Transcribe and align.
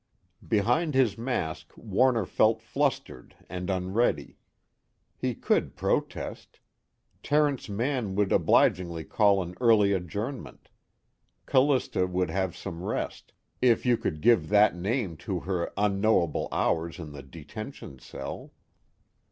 Behind 0.47 0.95
his 0.95 1.15
mask 1.15 1.73
Warner 1.77 2.25
felt 2.25 2.59
flustered 2.63 3.35
and 3.47 3.69
unready. 3.69 4.39
He 5.15 5.35
could 5.35 5.75
protest; 5.75 6.59
Terence 7.21 7.69
Mann 7.69 8.15
would 8.15 8.31
obligingly 8.31 9.03
call 9.03 9.43
an 9.43 9.53
early 9.61 9.93
adjournment; 9.93 10.69
Callista 11.45 12.07
would 12.07 12.31
have 12.31 12.57
some 12.57 12.83
rest, 12.83 13.31
if 13.61 13.85
you 13.85 13.95
could 13.95 14.21
give 14.21 14.49
that 14.49 14.75
name 14.75 15.17
to 15.17 15.41
her 15.41 15.71
unknowable 15.77 16.47
hours 16.51 16.97
in 16.97 17.11
the 17.11 17.21
detention 17.21 17.99
cell. 17.99 18.53